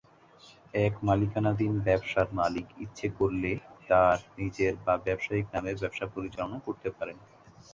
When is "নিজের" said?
4.37-4.73